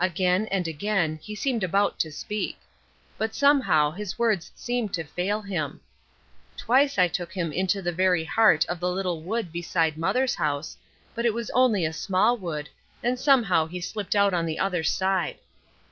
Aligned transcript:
Again 0.00 0.46
and 0.50 0.66
again, 0.66 1.20
he 1.22 1.36
seemed 1.36 1.62
about 1.62 2.00
to 2.00 2.10
speak. 2.10 2.58
But 3.16 3.32
somehow 3.32 3.92
his 3.92 4.18
words 4.18 4.50
seemed 4.56 4.92
to 4.94 5.04
fail 5.04 5.40
him. 5.40 5.80
Twice 6.56 6.98
I 6.98 7.06
took 7.06 7.32
him 7.32 7.52
into 7.52 7.80
the 7.80 7.92
very 7.92 8.24
heart 8.24 8.66
of 8.66 8.80
the 8.80 8.90
little 8.90 9.22
wood 9.22 9.52
beside 9.52 9.96
Mother's 9.96 10.34
house, 10.34 10.76
but 11.14 11.24
it 11.24 11.32
was 11.32 11.50
only 11.50 11.84
a 11.84 11.92
small 11.92 12.36
wood, 12.36 12.68
and 13.04 13.20
somehow 13.20 13.66
he 13.66 13.80
slipped 13.80 14.16
out 14.16 14.34
on 14.34 14.46
the 14.46 14.58
other 14.58 14.82
side. 14.82 15.38